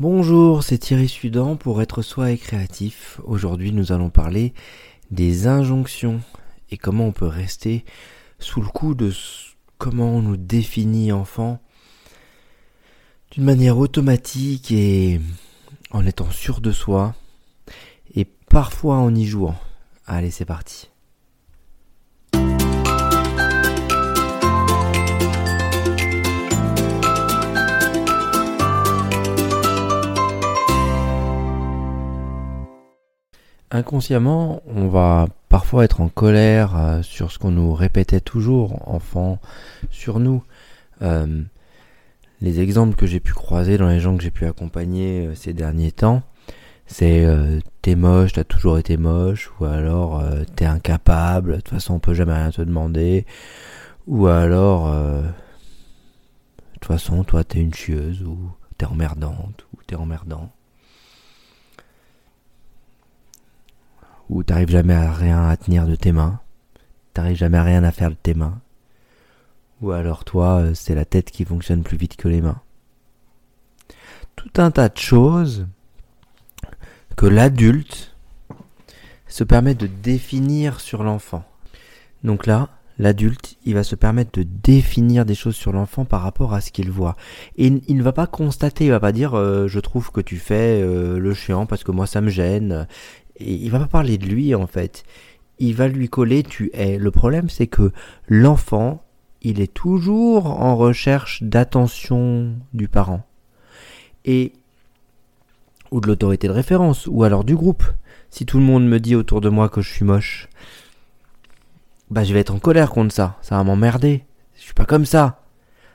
Bonjour, 0.00 0.62
c'est 0.62 0.78
Thierry 0.78 1.08
Sudan 1.08 1.56
pour 1.56 1.82
être 1.82 2.02
soi 2.02 2.30
et 2.30 2.38
créatif. 2.38 3.20
Aujourd'hui, 3.24 3.72
nous 3.72 3.90
allons 3.90 4.10
parler 4.10 4.54
des 5.10 5.48
injonctions 5.48 6.20
et 6.70 6.76
comment 6.76 7.06
on 7.06 7.12
peut 7.12 7.26
rester 7.26 7.84
sous 8.38 8.60
le 8.60 8.68
coup 8.68 8.94
de 8.94 9.12
comment 9.76 10.14
on 10.14 10.22
nous 10.22 10.36
définit 10.36 11.10
enfant 11.10 11.60
d'une 13.32 13.42
manière 13.42 13.76
automatique 13.76 14.70
et 14.70 15.20
en 15.90 16.06
étant 16.06 16.30
sûr 16.30 16.60
de 16.60 16.70
soi 16.70 17.16
et 18.14 18.24
parfois 18.24 18.98
en 18.98 19.12
y 19.12 19.26
jouant. 19.26 19.56
Allez, 20.06 20.30
c'est 20.30 20.44
parti. 20.44 20.90
Inconsciemment, 33.70 34.62
on 34.66 34.88
va 34.88 35.26
parfois 35.50 35.84
être 35.84 36.00
en 36.00 36.08
colère 36.08 36.74
euh, 36.74 37.02
sur 37.02 37.30
ce 37.30 37.38
qu'on 37.38 37.50
nous 37.50 37.74
répétait 37.74 38.20
toujours, 38.20 38.88
enfant, 38.88 39.40
sur 39.90 40.20
nous. 40.20 40.42
Euh, 41.02 41.42
les 42.40 42.60
exemples 42.60 42.96
que 42.96 43.06
j'ai 43.06 43.20
pu 43.20 43.34
croiser 43.34 43.76
dans 43.76 43.88
les 43.88 44.00
gens 44.00 44.16
que 44.16 44.22
j'ai 44.22 44.30
pu 44.30 44.46
accompagner 44.46 45.26
euh, 45.26 45.34
ces 45.34 45.52
derniers 45.52 45.92
temps, 45.92 46.22
c'est 46.86 47.26
t'es 47.82 47.94
moche, 47.94 48.32
t'as 48.32 48.44
toujours 48.44 48.78
été 48.78 48.96
moche, 48.96 49.50
ou 49.60 49.66
alors 49.66 50.24
t'es 50.56 50.64
incapable, 50.64 51.50
de 51.50 51.56
toute 51.56 51.68
façon 51.68 51.94
on 51.94 51.98
peut 51.98 52.14
jamais 52.14 52.32
rien 52.32 52.50
te 52.50 52.62
demander, 52.62 53.26
ou 54.06 54.26
alors 54.26 54.90
de 54.90 55.28
toute 56.72 56.86
façon 56.86 57.24
toi 57.24 57.44
t'es 57.44 57.60
une 57.60 57.74
chieuse, 57.74 58.22
ou 58.22 58.38
t'es 58.78 58.86
emmerdante, 58.86 59.66
ou 59.76 59.80
t'es 59.86 59.96
emmerdant. 59.96 60.50
Où 64.28 64.42
t'arrives 64.42 64.70
jamais 64.70 64.94
à 64.94 65.12
rien 65.12 65.48
à 65.48 65.56
tenir 65.56 65.86
de 65.86 65.94
tes 65.94 66.12
mains, 66.12 66.40
t'arrives 67.14 67.36
jamais 67.36 67.58
à 67.58 67.64
rien 67.64 67.84
à 67.84 67.92
faire 67.92 68.10
de 68.10 68.16
tes 68.16 68.34
mains, 68.34 68.60
ou 69.80 69.92
alors 69.92 70.24
toi, 70.24 70.60
euh, 70.60 70.74
c'est 70.74 70.94
la 70.94 71.04
tête 71.04 71.30
qui 71.30 71.44
fonctionne 71.44 71.82
plus 71.82 71.96
vite 71.96 72.16
que 72.16 72.28
les 72.28 72.40
mains. 72.40 72.60
Tout 74.36 74.60
un 74.60 74.70
tas 74.70 74.88
de 74.88 74.98
choses 74.98 75.66
que 77.16 77.26
l'adulte 77.26 78.16
se 79.26 79.44
permet 79.44 79.74
de 79.74 79.86
définir 79.86 80.80
sur 80.80 81.02
l'enfant. 81.02 81.44
Donc 82.24 82.46
là, 82.46 82.68
l'adulte, 82.98 83.56
il 83.64 83.74
va 83.74 83.84
se 83.84 83.94
permettre 83.94 84.38
de 84.38 84.42
définir 84.44 85.24
des 85.24 85.34
choses 85.34 85.56
sur 85.56 85.72
l'enfant 85.72 86.04
par 86.04 86.22
rapport 86.22 86.54
à 86.54 86.60
ce 86.60 86.72
qu'il 86.72 86.90
voit. 86.90 87.16
Et 87.56 87.66
il 87.66 87.96
ne 87.96 88.02
va 88.02 88.12
pas 88.12 88.26
constater, 88.26 88.86
il 88.86 88.90
va 88.90 89.00
pas 89.00 89.12
dire 89.12 89.34
euh, 89.34 89.68
je 89.68 89.80
trouve 89.80 90.10
que 90.10 90.20
tu 90.20 90.36
fais 90.36 90.82
euh, 90.82 91.18
le 91.18 91.34
chiant 91.34 91.66
parce 91.66 91.84
que 91.84 91.92
moi 91.92 92.06
ça 92.06 92.20
me 92.20 92.30
gêne 92.30 92.86
il 93.40 93.70
va 93.70 93.80
pas 93.80 93.86
parler 93.86 94.18
de 94.18 94.26
lui 94.26 94.54
en 94.54 94.66
fait. 94.66 95.04
Il 95.58 95.74
va 95.74 95.88
lui 95.88 96.08
coller 96.08 96.42
tu 96.42 96.70
es. 96.72 96.98
Le 96.98 97.10
problème 97.10 97.48
c'est 97.48 97.66
que 97.66 97.92
l'enfant, 98.28 99.02
il 99.42 99.60
est 99.60 99.72
toujours 99.72 100.46
en 100.46 100.76
recherche 100.76 101.42
d'attention 101.42 102.54
du 102.74 102.88
parent. 102.88 103.24
Et 104.24 104.52
ou 105.90 106.00
de 106.00 106.06
l'autorité 106.06 106.48
de 106.48 106.52
référence 106.52 107.06
ou 107.06 107.24
alors 107.24 107.44
du 107.44 107.56
groupe. 107.56 107.84
Si 108.30 108.44
tout 108.44 108.58
le 108.58 108.64
monde 108.64 108.86
me 108.86 109.00
dit 109.00 109.14
autour 109.14 109.40
de 109.40 109.48
moi 109.48 109.68
que 109.68 109.80
je 109.80 109.90
suis 109.90 110.04
moche, 110.04 110.48
bah 112.10 112.24
je 112.24 112.34
vais 112.34 112.40
être 112.40 112.54
en 112.54 112.58
colère 112.58 112.90
contre 112.90 113.14
ça, 113.14 113.38
ça 113.40 113.56
va 113.56 113.64
m'emmerder. 113.64 114.24
Je 114.56 114.62
suis 114.62 114.74
pas 114.74 114.84
comme 114.84 115.06
ça. 115.06 115.42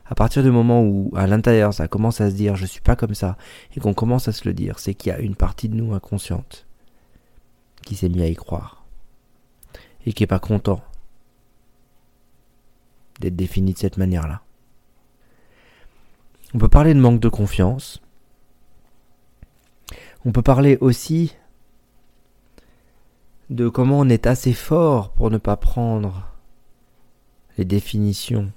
À 0.05 0.16
partir 0.16 0.44
du 0.44 0.52
moment 0.52 0.83
où 0.83 1.11
à 1.16 1.27
l'intérieur 1.27 1.73
ça 1.73 1.88
commence 1.88 2.21
à 2.21 2.30
se 2.30 2.36
dire 2.36 2.55
je 2.55 2.66
suis 2.66 2.81
pas 2.81 2.95
comme 2.95 3.14
ça 3.14 3.38
et 3.75 3.80
qu'on 3.80 3.94
commence 3.94 4.27
à 4.27 4.31
se 4.31 4.47
le 4.47 4.53
dire, 4.53 4.80
c'est 4.80 4.94
qu'il 4.94 5.11
y 5.11 5.16
a 5.16 5.19
une 5.19 5.36
partie 5.36 5.69
de 5.69 5.75
nous 5.75 5.94
inconsciente 5.94 6.66
qui 7.86 7.95
s'est 7.95 8.09
mis 8.09 8.22
à 8.22 8.28
y 8.28 8.36
croire 8.36 8.84
et 10.06 10.14
qui 10.14 10.23
est 10.23 10.28
pas 10.28 10.39
content 10.39 10.81
d'être 13.20 13.36
défini 13.36 13.73
de 13.73 13.77
cette 13.77 13.98
manière-là. 13.98 14.42
On 16.54 16.58
peut 16.60 16.67
parler 16.67 16.93
de 16.93 16.99
manque 16.99 17.20
de 17.20 17.30
confiance. 17.30 18.02
On 20.26 20.32
peut 20.32 20.42
parler 20.42 20.77
aussi 20.82 21.36
de 23.49 23.70
comment 23.70 23.99
on 23.99 24.10
est 24.10 24.27
assez 24.27 24.54
fort 24.54 25.11
pour 25.11 25.30
ne 25.30 25.38
pas 25.38 25.58
prendre 25.58 26.27
les 27.58 27.66
définitions 27.66 28.52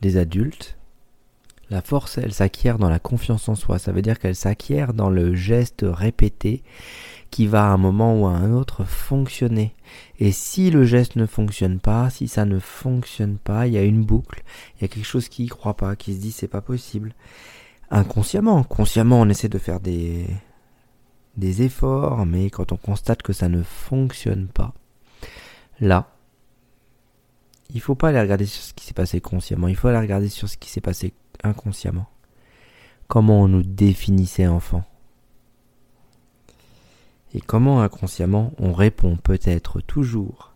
des 0.00 0.16
adultes. 0.16 0.76
La 1.68 1.82
force, 1.82 2.18
elle 2.18 2.32
s'acquiert 2.32 2.78
dans 2.78 2.88
la 2.88 3.00
confiance 3.00 3.48
en 3.48 3.56
soi. 3.56 3.78
Ça 3.78 3.92
veut 3.92 4.02
dire 4.02 4.18
qu'elle 4.18 4.36
s'acquiert 4.36 4.94
dans 4.94 5.10
le 5.10 5.34
geste 5.34 5.84
répété 5.86 6.62
qui 7.30 7.46
va 7.46 7.64
à 7.64 7.72
un 7.72 7.76
moment 7.76 8.18
ou 8.18 8.26
à 8.26 8.30
un 8.30 8.52
autre 8.52 8.84
fonctionner. 8.84 9.74
Et 10.18 10.32
si 10.32 10.70
le 10.70 10.84
geste 10.84 11.16
ne 11.16 11.26
fonctionne 11.26 11.80
pas, 11.80 12.10
si 12.10 12.28
ça 12.28 12.44
ne 12.44 12.58
fonctionne 12.58 13.38
pas, 13.38 13.66
il 13.66 13.74
y 13.74 13.78
a 13.78 13.82
une 13.82 14.04
boucle, 14.04 14.42
il 14.76 14.82
y 14.82 14.84
a 14.84 14.88
quelque 14.88 15.04
chose 15.04 15.28
qui 15.28 15.44
y 15.44 15.48
croit 15.48 15.76
pas, 15.76 15.96
qui 15.96 16.14
se 16.14 16.20
dit 16.20 16.32
c'est 16.32 16.48
pas 16.48 16.60
possible. 16.60 17.14
Inconsciemment, 17.90 18.64
consciemment 18.64 19.20
on 19.20 19.28
essaie 19.28 19.48
de 19.48 19.58
faire 19.58 19.80
des 19.80 20.26
des 21.36 21.62
efforts, 21.62 22.24
mais 22.24 22.48
quand 22.48 22.72
on 22.72 22.76
constate 22.76 23.22
que 23.22 23.34
ça 23.34 23.48
ne 23.48 23.62
fonctionne 23.62 24.48
pas, 24.48 24.72
là, 25.80 26.08
il 27.74 27.80
faut 27.80 27.94
pas 27.94 28.08
aller 28.08 28.20
regarder 28.20 28.46
sur 28.46 28.62
ce 28.62 28.72
qui 28.72 28.86
s'est 28.86 28.94
passé 28.94 29.20
consciemment, 29.20 29.68
il 29.68 29.76
faut 29.76 29.88
aller 29.88 29.98
regarder 29.98 30.28
sur 30.28 30.48
ce 30.48 30.56
qui 30.56 30.70
s'est 30.70 30.80
passé 30.80 31.12
inconsciemment. 31.42 32.06
Comment 33.08 33.42
on 33.42 33.48
nous 33.48 33.62
définissait 33.62 34.46
enfant? 34.46 34.84
Et 37.36 37.40
comment 37.42 37.82
inconsciemment 37.82 38.54
on 38.58 38.72
répond 38.72 39.16
peut-être 39.16 39.82
toujours 39.82 40.54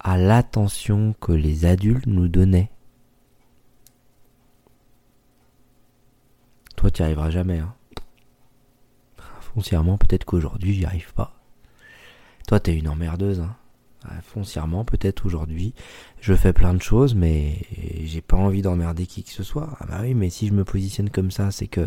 à 0.00 0.18
l'attention 0.18 1.14
que 1.20 1.30
les 1.30 1.66
adultes 1.66 2.06
nous 2.06 2.26
donnaient. 2.26 2.70
Toi, 6.74 6.90
tu 6.90 7.02
n'y 7.02 7.04
arriveras 7.04 7.30
jamais. 7.30 7.58
Hein. 7.58 7.72
Foncièrement, 9.40 9.98
peut-être 9.98 10.24
qu'aujourd'hui, 10.24 10.74
j'y 10.74 10.84
arrive 10.84 11.12
pas. 11.14 11.34
Toi, 12.48 12.58
t'es 12.58 12.76
une 12.76 12.88
emmerdeuse. 12.88 13.40
Hein. 13.40 13.54
Foncièrement, 14.22 14.84
peut-être 14.84 15.26
aujourd'hui, 15.26 15.74
je 16.20 16.34
fais 16.34 16.54
plein 16.54 16.74
de 16.74 16.82
choses, 16.82 17.14
mais 17.14 17.60
j'ai 18.02 18.22
pas 18.22 18.36
envie 18.36 18.62
d'emmerder 18.62 19.06
qui 19.06 19.22
que 19.22 19.30
ce 19.30 19.44
soit. 19.44 19.76
Ah 19.78 19.86
bah 19.86 19.98
oui, 20.00 20.14
mais 20.14 20.30
si 20.30 20.48
je 20.48 20.54
me 20.54 20.64
positionne 20.64 21.10
comme 21.10 21.30
ça, 21.30 21.52
c'est 21.52 21.68
que 21.68 21.86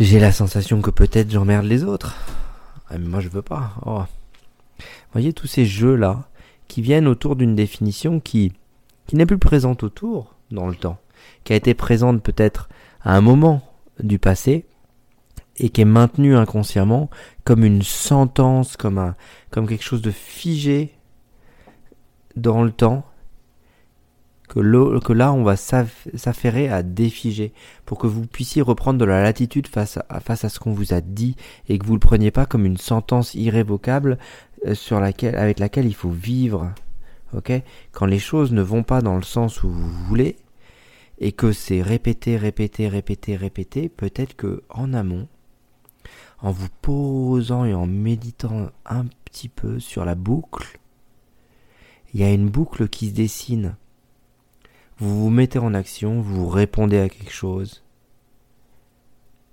j'ai 0.00 0.18
la 0.18 0.32
sensation 0.32 0.80
que 0.80 0.90
peut-être 0.90 1.30
j'emmerde 1.30 1.66
les 1.66 1.84
autres. 1.84 2.16
Ah, 2.88 2.98
mais 2.98 3.08
moi 3.08 3.20
je 3.20 3.28
veux 3.28 3.42
pas. 3.42 3.74
Oh. 3.86 4.02
Voyez 5.12 5.32
tous 5.32 5.46
ces 5.46 5.66
jeux-là 5.66 6.28
qui 6.68 6.82
viennent 6.82 7.06
autour 7.06 7.36
d'une 7.36 7.54
définition 7.54 8.20
qui, 8.20 8.52
qui 9.06 9.16
n'est 9.16 9.26
plus 9.26 9.38
présente 9.38 9.82
autour 9.82 10.34
dans 10.50 10.68
le 10.68 10.74
temps, 10.74 10.98
qui 11.44 11.52
a 11.52 11.56
été 11.56 11.74
présente 11.74 12.22
peut-être 12.22 12.68
à 13.02 13.14
un 13.14 13.20
moment 13.20 13.62
du 14.02 14.18
passé 14.18 14.64
et 15.58 15.68
qui 15.68 15.82
est 15.82 15.86
maintenue 15.86 16.36
inconsciemment 16.36 17.10
comme 17.44 17.64
une 17.64 17.82
sentence, 17.82 18.76
comme 18.76 18.98
un, 18.98 19.14
comme 19.50 19.66
quelque 19.68 19.84
chose 19.84 20.02
de 20.02 20.10
figé 20.10 20.94
dans 22.36 22.62
le 22.62 22.72
temps 22.72 23.04
que, 24.52 25.12
là, 25.12 25.32
on 25.32 25.42
va 25.42 25.56
s'affairer 25.56 26.68
à 26.68 26.82
défiger. 26.82 27.52
Pour 27.86 27.98
que 27.98 28.06
vous 28.06 28.26
puissiez 28.26 28.60
reprendre 28.60 28.98
de 28.98 29.04
la 29.04 29.22
latitude 29.22 29.66
face 29.66 29.98
à, 30.08 30.20
face 30.20 30.44
à 30.44 30.48
ce 30.50 30.58
qu'on 30.58 30.72
vous 30.72 30.92
a 30.92 31.00
dit 31.00 31.36
et 31.68 31.78
que 31.78 31.86
vous 31.86 31.94
le 31.94 32.00
preniez 32.00 32.30
pas 32.30 32.44
comme 32.44 32.66
une 32.66 32.76
sentence 32.76 33.34
irrévocable 33.34 34.18
euh, 34.66 34.74
sur 34.74 35.00
laquelle, 35.00 35.36
avec 35.36 35.58
laquelle 35.58 35.86
il 35.86 35.94
faut 35.94 36.10
vivre. 36.10 36.70
Ok? 37.34 37.50
Quand 37.92 38.04
les 38.04 38.18
choses 38.18 38.52
ne 38.52 38.60
vont 38.60 38.82
pas 38.82 39.00
dans 39.00 39.16
le 39.16 39.22
sens 39.22 39.62
où 39.62 39.70
vous 39.70 39.90
voulez 40.06 40.36
et 41.18 41.32
que 41.32 41.52
c'est 41.52 41.80
répété, 41.80 42.36
répété, 42.36 42.88
répété, 42.88 43.36
répété, 43.36 43.88
peut-être 43.88 44.36
que 44.36 44.62
en 44.68 44.92
amont, 44.92 45.28
en 46.40 46.50
vous 46.50 46.68
posant 46.82 47.64
et 47.64 47.72
en 47.72 47.86
méditant 47.86 48.70
un 48.84 49.06
petit 49.24 49.48
peu 49.48 49.80
sur 49.80 50.04
la 50.04 50.14
boucle, 50.14 50.78
il 52.12 52.20
y 52.20 52.24
a 52.24 52.30
une 52.30 52.50
boucle 52.50 52.88
qui 52.88 53.08
se 53.08 53.14
dessine 53.14 53.76
vous 54.98 55.24
vous 55.24 55.30
mettez 55.30 55.58
en 55.58 55.74
action, 55.74 56.20
vous 56.20 56.48
répondez 56.48 56.98
à 56.98 57.08
quelque 57.08 57.32
chose. 57.32 57.82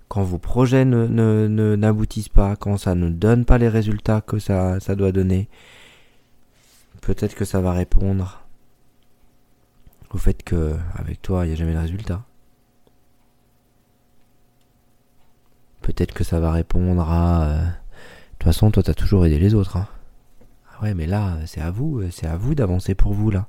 Quand 0.08 0.22
vos 0.22 0.38
projets 0.38 0.84
ne, 0.84 1.76
n'aboutissent 1.76 2.28
pas, 2.28 2.56
quand 2.56 2.76
ça 2.76 2.94
ne 2.94 3.08
donne 3.08 3.44
pas 3.44 3.58
les 3.58 3.68
résultats 3.68 4.20
que 4.20 4.38
ça, 4.38 4.80
ça 4.80 4.96
doit 4.96 5.12
donner, 5.12 5.48
peut-être 7.00 7.34
que 7.34 7.44
ça 7.44 7.60
va 7.60 7.72
répondre 7.72 8.42
au 10.12 10.18
fait 10.18 10.42
que 10.42 10.76
avec 10.94 11.22
toi 11.22 11.44
il 11.44 11.48
n'y 11.48 11.54
a 11.54 11.56
jamais 11.56 11.74
de 11.74 11.78
résultat. 11.78 12.24
Peut-être 15.82 16.12
que 16.12 16.24
ça 16.24 16.40
va 16.40 16.52
répondre 16.52 17.08
à 17.08 17.44
euh, 17.44 17.64
de 17.64 17.70
toute 18.38 18.44
façon 18.44 18.70
toi 18.70 18.82
t'as 18.82 18.94
toujours 18.94 19.26
aidé 19.26 19.38
les 19.38 19.54
autres. 19.54 19.76
Hein. 19.76 19.88
Ah 20.72 20.82
ouais 20.82 20.94
mais 20.94 21.06
là 21.06 21.38
c'est 21.46 21.60
à 21.60 21.70
vous, 21.70 22.02
c'est 22.10 22.26
à 22.26 22.36
vous 22.36 22.54
d'avancer 22.54 22.94
pour 22.94 23.14
vous 23.14 23.30
là. 23.30 23.48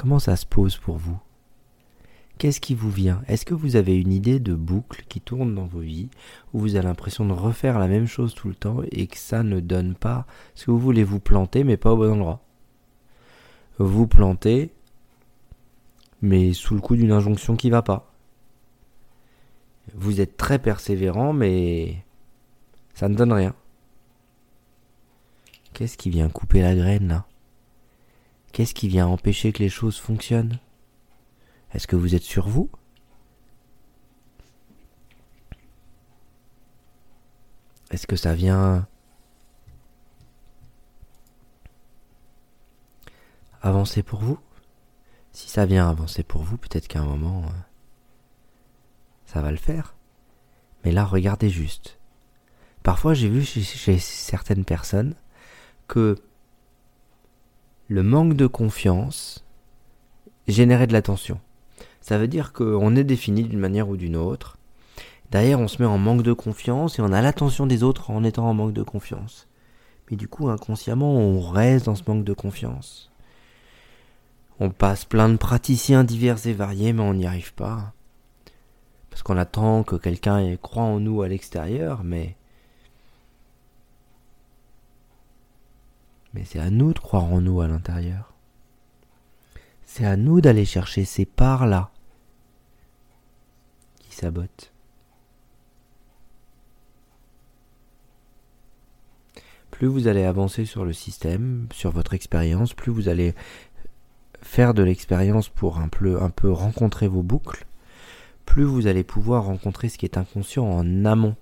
Comment 0.00 0.18
ça 0.18 0.34
se 0.34 0.46
pose 0.46 0.78
pour 0.78 0.96
vous? 0.96 1.18
Qu'est-ce 2.38 2.62
qui 2.62 2.74
vous 2.74 2.90
vient? 2.90 3.20
Est-ce 3.28 3.44
que 3.44 3.52
vous 3.52 3.76
avez 3.76 3.94
une 3.94 4.14
idée 4.14 4.40
de 4.40 4.54
boucle 4.54 5.04
qui 5.10 5.20
tourne 5.20 5.54
dans 5.54 5.66
vos 5.66 5.80
vies, 5.80 6.08
où 6.54 6.60
vous 6.60 6.76
avez 6.76 6.86
l'impression 6.86 7.26
de 7.26 7.34
refaire 7.34 7.78
la 7.78 7.86
même 7.86 8.06
chose 8.06 8.34
tout 8.34 8.48
le 8.48 8.54
temps 8.54 8.78
et 8.92 9.08
que 9.08 9.18
ça 9.18 9.42
ne 9.42 9.60
donne 9.60 9.94
pas 9.94 10.26
ce 10.54 10.64
que 10.64 10.70
vous 10.70 10.78
voulez 10.78 11.04
vous 11.04 11.20
planter 11.20 11.64
mais 11.64 11.76
pas 11.76 11.92
au 11.92 11.98
bon 11.98 12.14
endroit? 12.14 12.40
Vous 13.76 14.06
plantez 14.06 14.72
mais 16.22 16.54
sous 16.54 16.74
le 16.74 16.80
coup 16.80 16.96
d'une 16.96 17.12
injonction 17.12 17.54
qui 17.54 17.68
va 17.68 17.82
pas. 17.82 18.10
Vous 19.94 20.22
êtes 20.22 20.38
très 20.38 20.58
persévérant 20.58 21.34
mais 21.34 22.06
ça 22.94 23.10
ne 23.10 23.16
donne 23.16 23.34
rien. 23.34 23.54
Qu'est-ce 25.74 25.98
qui 25.98 26.08
vient 26.08 26.30
couper 26.30 26.62
la 26.62 26.74
graine 26.74 27.08
là? 27.08 27.26
Qu'est-ce 28.52 28.74
qui 28.74 28.88
vient 28.88 29.06
empêcher 29.06 29.52
que 29.52 29.62
les 29.62 29.68
choses 29.68 29.98
fonctionnent? 29.98 30.58
Est-ce 31.72 31.86
que 31.86 31.96
vous 31.96 32.14
êtes 32.14 32.22
sur 32.22 32.48
vous? 32.48 32.70
Est-ce 37.90 38.06
que 38.06 38.16
ça 38.16 38.34
vient 38.34 38.86
avancer 43.62 44.02
pour 44.02 44.20
vous? 44.20 44.38
Si 45.32 45.48
ça 45.48 45.66
vient 45.66 45.88
avancer 45.88 46.22
pour 46.22 46.42
vous, 46.42 46.56
peut-être 46.56 46.88
qu'à 46.88 47.00
un 47.00 47.04
moment, 47.04 47.44
euh, 47.44 47.52
ça 49.26 49.40
va 49.40 49.50
le 49.50 49.56
faire. 49.56 49.94
Mais 50.84 50.92
là, 50.92 51.04
regardez 51.04 51.50
juste. 51.50 51.98
Parfois, 52.82 53.14
j'ai 53.14 53.28
vu 53.28 53.44
chez, 53.44 53.98
certaines 53.98 54.64
personnes 54.64 55.14
que 55.88 56.16
le 57.90 58.04
manque 58.04 58.34
de 58.34 58.46
confiance 58.46 59.44
générait 60.46 60.86
de 60.86 60.92
l'attention. 60.92 61.40
Ça 62.00 62.18
veut 62.18 62.28
dire 62.28 62.52
qu'on 62.52 62.94
est 62.94 63.02
défini 63.02 63.42
d'une 63.42 63.58
manière 63.58 63.88
ou 63.88 63.96
d'une 63.96 64.14
autre. 64.14 64.58
Derrière, 65.32 65.58
on 65.58 65.66
se 65.66 65.82
met 65.82 65.88
en 65.88 65.98
manque 65.98 66.22
de 66.22 66.32
confiance 66.32 67.00
et 67.00 67.02
on 67.02 67.12
a 67.12 67.20
l'attention 67.20 67.66
des 67.66 67.82
autres 67.82 68.12
en 68.12 68.22
étant 68.22 68.48
en 68.48 68.54
manque 68.54 68.74
de 68.74 68.84
confiance. 68.84 69.48
Mais 70.08 70.16
du 70.16 70.28
coup, 70.28 70.48
inconsciemment, 70.48 71.16
on 71.16 71.40
reste 71.40 71.86
dans 71.86 71.96
ce 71.96 72.04
manque 72.06 72.22
de 72.22 72.32
confiance. 72.32 73.10
On 74.60 74.70
passe 74.70 75.04
plein 75.04 75.28
de 75.28 75.36
praticiens 75.36 76.04
divers 76.04 76.46
et 76.46 76.52
variés, 76.52 76.92
mais 76.92 77.02
on 77.02 77.14
n'y 77.14 77.26
arrive 77.26 77.54
pas. 77.54 77.92
Parce 79.10 79.24
qu'on 79.24 79.36
attend 79.36 79.82
que 79.82 79.96
quelqu'un 79.96 80.56
croit 80.62 80.84
en 80.84 81.00
nous 81.00 81.22
à 81.22 81.28
l'extérieur, 81.28 82.02
mais 82.04 82.36
Mais 86.34 86.44
c'est 86.44 86.60
à 86.60 86.70
nous 86.70 86.92
de 86.92 86.98
croire 86.98 87.24
en 87.24 87.40
nous 87.40 87.60
à 87.60 87.68
l'intérieur. 87.68 88.34
C'est 89.84 90.04
à 90.04 90.16
nous 90.16 90.40
d'aller 90.40 90.64
chercher 90.64 91.04
ces 91.04 91.24
parts-là 91.24 91.90
qui 93.98 94.14
sabotent. 94.14 94.72
Plus 99.72 99.88
vous 99.88 100.06
allez 100.06 100.24
avancer 100.24 100.64
sur 100.64 100.84
le 100.84 100.92
système, 100.92 101.66
sur 101.72 101.90
votre 101.90 102.14
expérience, 102.14 102.74
plus 102.74 102.92
vous 102.92 103.08
allez 103.08 103.34
faire 104.42 104.74
de 104.74 104.82
l'expérience 104.82 105.48
pour 105.48 105.78
un 105.78 105.88
peu, 105.88 106.22
un 106.22 106.30
peu 106.30 106.50
rencontrer 106.50 107.08
vos 107.08 107.22
boucles, 107.22 107.66
plus 108.46 108.64
vous 108.64 108.86
allez 108.86 109.04
pouvoir 109.04 109.44
rencontrer 109.44 109.88
ce 109.88 109.98
qui 109.98 110.06
est 110.06 110.18
inconscient 110.18 110.64
en 110.64 111.04
amont. 111.04 111.34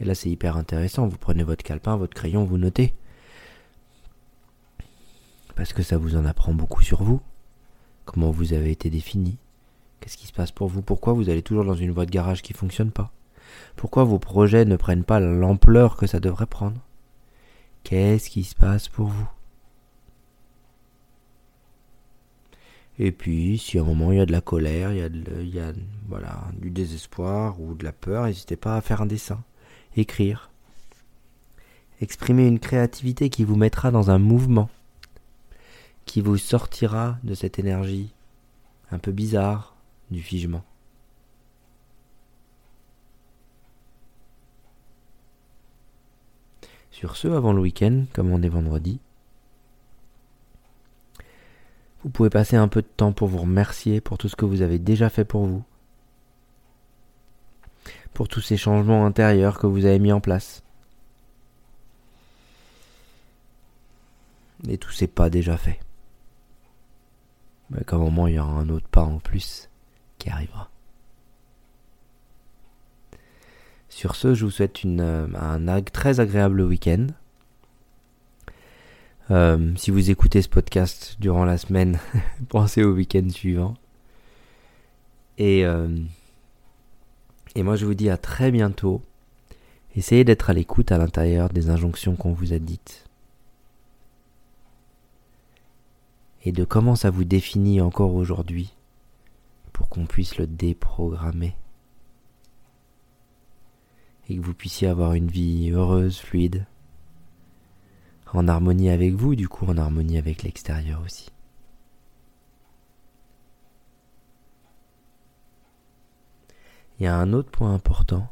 Et 0.00 0.04
là, 0.04 0.14
c'est 0.14 0.30
hyper 0.30 0.56
intéressant. 0.56 1.06
Vous 1.06 1.18
prenez 1.18 1.44
votre 1.44 1.62
calepin, 1.62 1.96
votre 1.96 2.14
crayon, 2.14 2.44
vous 2.44 2.58
notez 2.58 2.94
parce 5.54 5.72
que 5.72 5.82
ça 5.82 5.96
vous 5.96 6.16
en 6.16 6.24
apprend 6.24 6.54
beaucoup 6.54 6.82
sur 6.82 7.02
vous, 7.02 7.20
comment 8.04 8.30
vous 8.30 8.52
avez 8.52 8.70
été 8.70 8.90
défini, 8.90 9.38
qu'est-ce 10.00 10.16
qui 10.16 10.26
se 10.26 10.32
passe 10.32 10.52
pour 10.52 10.68
vous, 10.68 10.82
pourquoi 10.82 11.12
vous 11.12 11.30
allez 11.30 11.42
toujours 11.42 11.64
dans 11.64 11.74
une 11.74 11.92
voie 11.92 12.06
de 12.06 12.10
garage 12.10 12.42
qui 12.42 12.52
fonctionne 12.52 12.90
pas, 12.90 13.12
pourquoi 13.76 14.04
vos 14.04 14.18
projets 14.18 14.64
ne 14.64 14.76
prennent 14.76 15.04
pas 15.04 15.20
l'ampleur 15.20 15.96
que 15.96 16.06
ça 16.06 16.20
devrait 16.20 16.46
prendre, 16.46 16.80
qu'est-ce 17.82 18.30
qui 18.30 18.44
se 18.44 18.54
passe 18.54 18.88
pour 18.88 19.06
vous. 19.06 19.28
Et 22.98 23.10
puis, 23.10 23.58
si 23.58 23.78
à 23.78 23.82
un 23.82 23.84
moment 23.84 24.12
il 24.12 24.18
y 24.18 24.20
a 24.20 24.26
de 24.26 24.32
la 24.32 24.40
colère, 24.40 24.92
il 24.92 24.98
y 24.98 25.02
a, 25.02 25.06
il 25.06 25.54
y 25.54 26.60
du 26.60 26.70
désespoir 26.70 27.60
ou 27.60 27.74
de 27.74 27.84
la 27.84 27.92
peur, 27.92 28.26
n'hésitez 28.26 28.56
pas 28.56 28.76
à 28.76 28.80
faire 28.80 29.02
un 29.02 29.06
dessin, 29.06 29.42
écrire, 29.96 30.50
exprimer 32.00 32.46
une 32.46 32.60
créativité 32.60 33.30
qui 33.30 33.44
vous 33.44 33.56
mettra 33.56 33.90
dans 33.90 34.10
un 34.10 34.18
mouvement 34.18 34.68
qui 36.06 36.20
vous 36.20 36.36
sortira 36.36 37.18
de 37.24 37.34
cette 37.34 37.58
énergie 37.58 38.12
un 38.90 38.98
peu 38.98 39.12
bizarre 39.12 39.74
du 40.10 40.22
figement. 40.22 40.64
Sur 46.90 47.16
ce, 47.16 47.26
avant 47.28 47.52
le 47.52 47.60
week-end, 47.60 48.04
comme 48.12 48.30
on 48.30 48.42
est 48.42 48.48
vendredi, 48.48 49.00
vous 52.04 52.10
pouvez 52.10 52.30
passer 52.30 52.56
un 52.56 52.68
peu 52.68 52.82
de 52.82 52.86
temps 52.86 53.12
pour 53.12 53.28
vous 53.28 53.38
remercier 53.38 54.00
pour 54.00 54.18
tout 54.18 54.28
ce 54.28 54.36
que 54.36 54.44
vous 54.44 54.62
avez 54.62 54.78
déjà 54.78 55.08
fait 55.08 55.24
pour 55.24 55.46
vous, 55.46 55.64
pour 58.12 58.28
tous 58.28 58.40
ces 58.40 58.56
changements 58.56 59.06
intérieurs 59.06 59.58
que 59.58 59.66
vous 59.66 59.86
avez 59.86 59.98
mis 59.98 60.12
en 60.12 60.20
place, 60.20 60.62
et 64.68 64.78
tous 64.78 64.92
ces 64.92 65.08
pas 65.08 65.30
déjà 65.30 65.56
faits 65.56 65.80
mais 67.70 67.84
qu'à 67.84 67.96
un 67.96 68.00
moment 68.00 68.26
il 68.26 68.34
y 68.34 68.38
aura 68.38 68.52
un 68.52 68.68
autre 68.68 68.88
pas 68.88 69.02
en 69.02 69.18
plus 69.18 69.68
qui 70.18 70.30
arrivera. 70.30 70.70
Sur 73.88 74.16
ce, 74.16 74.34
je 74.34 74.44
vous 74.44 74.50
souhaite 74.50 74.84
euh, 74.84 75.28
un 75.34 75.82
très 75.82 76.18
agréable 76.18 76.62
week-end. 76.62 77.06
Euh, 79.30 79.72
si 79.76 79.92
vous 79.92 80.10
écoutez 80.10 80.42
ce 80.42 80.48
podcast 80.48 81.16
durant 81.20 81.44
la 81.44 81.58
semaine, 81.58 82.00
pensez 82.48 82.82
au 82.82 82.92
week-end 82.92 83.28
suivant. 83.30 83.74
Et, 85.38 85.64
euh, 85.64 85.96
et 87.54 87.62
moi 87.62 87.76
je 87.76 87.86
vous 87.86 87.94
dis 87.94 88.10
à 88.10 88.16
très 88.16 88.50
bientôt. 88.50 89.00
Essayez 89.94 90.24
d'être 90.24 90.50
à 90.50 90.54
l'écoute 90.54 90.90
à 90.90 90.98
l'intérieur 90.98 91.48
des 91.50 91.70
injonctions 91.70 92.16
qu'on 92.16 92.32
vous 92.32 92.52
a 92.52 92.58
dites. 92.58 93.04
Et 96.44 96.52
de 96.52 96.64
comment 96.64 96.94
ça 96.94 97.10
vous 97.10 97.24
définit 97.24 97.80
encore 97.80 98.14
aujourd'hui 98.14 98.74
pour 99.72 99.88
qu'on 99.88 100.06
puisse 100.06 100.36
le 100.36 100.46
déprogrammer 100.46 101.56
et 104.28 104.36
que 104.36 104.42
vous 104.42 104.54
puissiez 104.54 104.88
avoir 104.88 105.14
une 105.14 105.28
vie 105.28 105.70
heureuse, 105.70 106.18
fluide, 106.18 106.66
en 108.32 108.48
harmonie 108.48 108.90
avec 108.90 109.14
vous, 109.14 109.34
du 109.34 109.48
coup 109.48 109.66
en 109.66 109.76
harmonie 109.76 110.18
avec 110.18 110.42
l'extérieur 110.42 111.02
aussi. 111.02 111.30
Il 116.98 117.04
y 117.04 117.06
a 117.06 117.16
un 117.16 117.32
autre 117.32 117.50
point 117.50 117.74
important, 117.74 118.28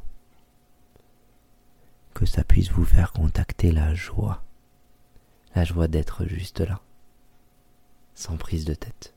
que 2.15 2.27
ça 2.27 2.45
puisse 2.45 2.71
vous 2.71 2.85
faire 2.85 3.13
contacter 3.13 3.73
la 3.73 3.95
joie, 3.95 4.43
la 5.55 5.65
joie 5.65 5.89
d'être 5.89 6.27
juste 6.27 6.61
là 6.61 6.81
sans 8.15 8.37
prise 8.37 8.65
de 8.65 8.75
tête, 8.75 9.15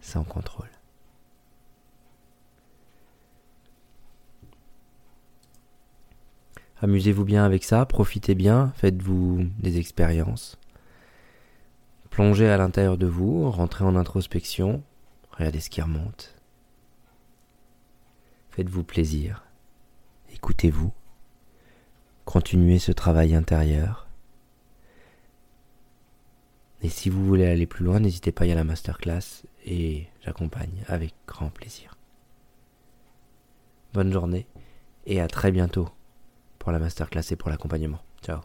sans 0.00 0.24
contrôle. 0.24 0.70
Amusez-vous 6.82 7.24
bien 7.24 7.44
avec 7.44 7.64
ça, 7.64 7.86
profitez 7.86 8.34
bien, 8.34 8.72
faites-vous 8.76 9.46
des 9.58 9.78
expériences. 9.78 10.58
Plongez 12.10 12.48
à 12.48 12.58
l'intérieur 12.58 12.98
de 12.98 13.06
vous, 13.06 13.50
rentrez 13.50 13.84
en 13.84 13.96
introspection, 13.96 14.82
regardez 15.32 15.60
ce 15.60 15.70
qui 15.70 15.80
remonte. 15.80 16.34
Faites-vous 18.50 18.84
plaisir, 18.84 19.44
écoutez-vous, 20.32 20.92
continuez 22.24 22.78
ce 22.78 22.92
travail 22.92 23.34
intérieur 23.34 24.05
et 26.86 26.88
si 26.88 27.10
vous 27.10 27.26
voulez 27.26 27.46
aller 27.46 27.66
plus 27.66 27.84
loin, 27.84 27.98
n'hésitez 27.98 28.30
pas 28.30 28.44
à 28.44 28.46
y 28.46 28.52
aller 28.52 28.60
à 28.60 28.62
la 28.62 28.64
masterclass 28.64 29.42
et 29.64 30.06
j'accompagne 30.24 30.84
avec 30.86 31.14
grand 31.26 31.50
plaisir. 31.50 31.96
Bonne 33.92 34.12
journée 34.12 34.46
et 35.04 35.20
à 35.20 35.26
très 35.26 35.50
bientôt 35.50 35.88
pour 36.60 36.70
la 36.70 36.78
masterclass 36.78 37.32
et 37.32 37.36
pour 37.36 37.50
l'accompagnement. 37.50 37.98
Ciao 38.22 38.38